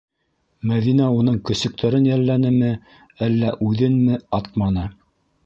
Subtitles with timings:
[0.69, 2.71] Мәҙинә уның көсөктәрен йәлләнеме,
[3.27, 4.89] әллә үҙенме- атманы.